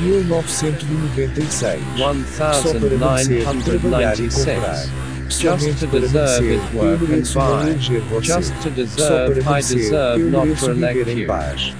Year 0.00 0.22
997 0.22 1.80
1996 3.00 4.90
just 5.28 5.80
to 5.80 5.86
deserve 5.88 6.44
it, 6.44 6.74
work 6.74 7.00
and 7.00 7.34
buy. 7.34 7.74
Just 8.20 8.62
to 8.62 8.70
deserve, 8.70 9.44
I 9.48 9.60
deserve 9.60 10.20
not 10.30 10.56
to 10.58 10.70
elect 10.70 11.08
you. 11.08 11.26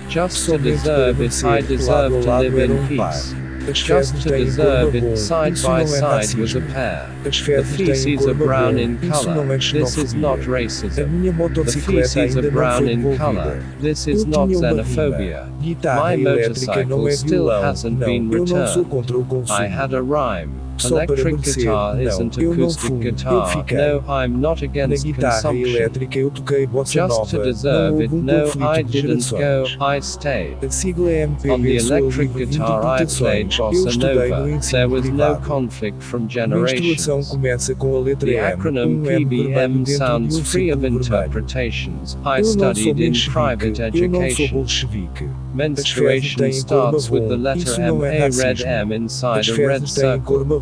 Just 0.08 0.46
to 0.46 0.58
deserve 0.58 1.20
it, 1.20 1.44
I 1.44 1.60
deserve 1.60 2.24
to 2.24 2.38
live 2.38 2.58
in 2.58 2.88
peace. 2.88 3.34
Just 3.72 4.22
to 4.22 4.28
deserve 4.30 4.94
it, 4.94 5.16
side 5.16 5.56
by 5.62 5.84
side 5.84 6.34
with 6.34 6.54
a 6.54 6.60
pair. 6.60 7.10
The 7.22 7.30
feces 7.64 8.26
are 8.26 8.34
brown 8.34 8.78
in 8.78 8.98
color. 9.10 9.58
This 9.58 9.98
is 9.98 10.14
not 10.14 10.38
racism. 10.40 11.24
The 11.54 11.80
feces 11.80 12.36
are 12.36 12.50
brown 12.50 12.88
in 12.88 13.16
color. 13.16 13.62
This 13.80 14.06
is 14.06 14.24
not 14.26 14.48
xenophobia. 14.48 15.50
My 15.84 16.16
motorcycle 16.16 17.10
still 17.12 17.50
hasn't 17.50 17.98
been 17.98 18.30
eu 18.32 18.44
não 18.44 18.66
sou 18.66 18.82
returned. 18.82 18.90
contra 18.90 19.18
o 19.18 19.24
consumo. 19.24 19.58
I 19.58 19.66
had 19.66 19.94
a 19.94 20.02
rhyme. 20.02 20.65
Electric 20.84 21.36
guitar 21.42 22.00
isn't 22.02 22.36
não 22.36 22.52
acoustic 22.52 22.98
guitar. 22.98 23.64
No, 23.72 24.04
I'm 24.08 24.40
not 24.40 24.62
Na 24.62 24.68
against 24.70 25.04
guitarra 25.04 25.42
consumption. 25.42 25.76
elétrica 25.76 26.18
eu 26.18 26.30
toquei 26.30 26.66
bossa 26.66 26.92
Just 26.92 27.08
nova. 27.08 27.30
to 27.30 27.42
deserve 27.42 28.02
it, 28.02 28.14
no, 28.14 28.44
I 28.62 28.82
didn't 28.82 29.30
go. 29.30 29.64
I 29.80 30.00
stayed. 30.00 30.64
A 30.64 30.70
sigla 30.70 31.10
é 31.10 31.26
On 31.26 31.60
the 31.62 31.76
electric 31.76 32.32
guitar 32.34 33.00
I 33.00 33.06
played 33.06 33.56
bossa 33.56 33.96
nova. 33.96 34.60
There 34.70 34.88
was 34.88 35.08
no 35.08 35.36
conflict 35.36 36.02
from 36.02 36.26
generations. 36.28 37.28
começa 37.28 37.74
com 37.74 37.96
a 37.96 38.00
letra 38.00 38.28
The 38.28 38.38
acronym 38.38 39.02
PBM 39.02 39.86
sounds 39.86 40.38
free 40.40 40.72
of 40.72 40.84
interpretations. 40.86 42.16
I 42.24 42.40
Eu 42.40 42.44
não 42.44 42.44
sou 42.44 42.52
studied 42.74 43.00
in 43.02 43.12
private 43.32 43.80
eu 43.94 44.08
não 44.08 44.30
sou 44.30 44.44
education. 44.44 45.46
Menstruation 45.54 46.52
starts 46.52 47.10
with 47.10 47.28
the 47.28 47.36
letter 47.36 47.80
M, 47.80 48.04
a 48.04 48.28
red. 48.28 48.62
M 48.62 48.92
inside 48.92 49.50
a 49.50 49.54
red 49.54 49.80
fezes 49.80 49.94
têm 49.94 50.20
cor 50.20 50.40
circle. 50.40 50.58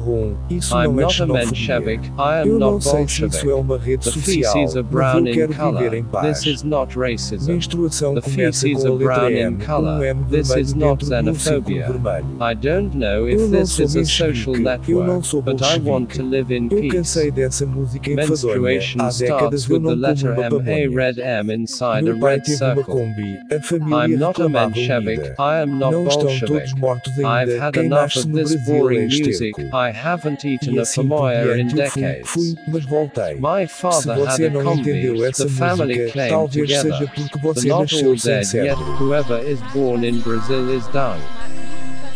Isso 0.50 0.74
I'm 0.74 0.84
não 0.84 1.00
é 1.00 1.02
not 1.02 1.04
a 1.04 1.08
xenofobia. 1.08 1.46
Menshevik, 1.46 2.06
I 2.08 2.46
Eu 2.48 2.54
am 2.54 2.58
não 2.58 2.70
not 2.72 2.84
sei 2.84 2.92
se 2.92 3.04
isso 3.04 3.24
é 3.24 3.28
Bolshevik. 3.28 3.60
uma 3.60 3.78
rede 3.78 4.04
The 4.04 4.10
social, 4.10 4.52
feces 4.52 4.76
are 4.76 4.82
mas 4.84 4.90
brown 4.92 5.18
eu 5.18 5.26
in 5.26 5.32
quero 5.34 5.52
viver 5.52 5.94
em 5.94 6.02
color. 6.04 6.22
paz. 6.22 6.38
This 6.42 6.46
is 6.54 6.62
not 6.62 6.98
racism. 6.98 7.52
Menstruação 7.52 8.14
The 8.14 8.20
começa 8.20 8.60
feces 8.66 8.82
com 8.82 8.88
a 8.88 8.90
are 8.90 8.98
letra 9.04 9.14
brown 9.14 9.30
in 9.30 9.36
M, 9.38 9.56
color. 9.64 9.98
um 9.98 10.02
M 10.04 10.24
This 10.30 10.48
vermelho 10.48 10.60
is 10.64 10.74
not 10.74 11.04
dentro 11.04 11.22
de 11.24 11.30
um 11.30 11.34
círculo 11.34 11.76
xenophobia. 11.76 11.86
vermelho. 11.86 12.26
I 12.40 12.54
don't 12.54 12.96
know 12.96 13.28
Eu 13.28 13.28
if 13.28 13.40
não 13.40 13.50
this 13.60 13.70
sou 13.70 13.84
is 13.86 13.96
a 13.96 14.04
social 14.04 14.54
eu 14.54 14.54
não 14.54 14.62
network, 14.64 15.26
sou 15.26 15.42
but 15.42 15.60
I 15.60 15.64
want 15.64 16.08
to 16.14 16.22
bolchevique. 16.22 16.22
live 16.22 16.54
in 16.56 16.64
Eu 16.64 16.68
peace. 16.80 16.88
cansei 16.88 17.30
dessa 17.30 17.66
música 17.66 18.10
enfadonha. 18.10 18.28
Menstruation 18.28 19.00
Há 19.00 19.08
décadas 19.10 19.62
starts 19.62 19.70
eu 19.70 19.76
with 19.76 19.82
the 19.82 19.84
não 19.84 19.90
como 19.94 20.06
letter 20.06 20.32
uma 20.32 20.34
M, 20.34 20.44
a 20.46 20.50
pamonha. 20.50 20.90
red 20.90 21.20
M 21.20 21.54
inside 21.54 21.84
a 21.84 22.02
Meu 22.02 22.18
pai 22.18 22.34
red 22.34 22.40
teve 22.42 22.64
uma 22.64 22.74
circle. 22.74 22.84
Kombi. 22.94 23.38
A 23.54 23.60
família 23.62 24.04
I'm 24.06 24.16
not 24.18 24.24
a 24.40 24.44
reclamava 24.44 24.68
Menshevik, 24.74 25.18
unida. 25.20 25.34
I 25.38 25.62
am 25.62 25.78
not 25.78 25.92
Não 25.94 26.06
estão 26.06 26.22
Bolshevik. 26.24 26.46
todos 26.46 26.74
mortos 26.74 27.12
I've 27.18 27.24
ainda. 27.26 27.64
had 27.66 27.72
Quem 27.74 27.84
enough 27.86 28.00
nasce 28.00 28.18
of 28.20 28.28
no 28.28 28.34
this 28.38 28.54
Brasil 28.54 28.74
é 28.74 28.78
boring 28.78 29.04
music. 29.04 29.28
esterco. 29.30 29.76
I 29.94 29.96
haven't 29.96 30.44
eaten 30.44 30.74
E 30.74 30.78
a 30.78 30.82
assim 30.82 31.06
por 31.06 31.16
pamonha 31.18 31.56
in 31.56 31.60
eu 31.60 31.68
fui, 31.70 31.74
decades. 32.02 32.28
fui, 32.30 32.54
mas 32.68 32.84
voltei. 32.84 33.34
My 33.36 33.66
Se 33.66 33.74
father 33.74 34.12
had 34.14 34.18
você 34.36 34.46
a 34.46 34.50
não 34.50 34.74
entendeu 34.74 35.24
essa 35.24 35.44
The 35.46 35.50
family 35.52 35.98
música, 36.00 36.28
talvez 36.28 36.68
seja 36.70 36.82
together. 36.98 37.10
porque 37.14 37.38
você 37.38 37.68
not 37.68 37.94
nasceu 37.94 38.18
sem 38.18 38.32
dead 38.32 38.42
yet. 38.42 38.46
cérebro. 38.50 38.96
Whoever 38.98 39.38
is 39.48 39.60
born 39.72 40.04
in 40.04 40.20
Brazil 40.20 40.68
is 40.76 40.86
done. 40.88 41.20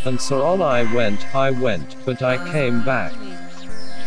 And 0.05 0.19
so 0.19 0.43
on 0.43 0.61
I 0.61 0.85
went, 0.95 1.21
I 1.35 1.51
went, 1.51 1.97
but 2.05 2.23
I 2.23 2.39
came 2.53 2.83
back. 2.85 3.13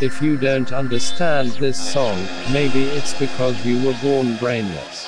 If 0.02 0.22
you 0.22 0.36
don't 0.36 0.72
understand 0.74 1.52
this 1.60 1.78
song, 1.78 2.18
maybe 2.52 2.84
it's 2.98 3.14
because 3.20 3.56
you 3.66 3.78
were 3.86 3.96
born 4.02 4.36
brainless. 4.38 5.08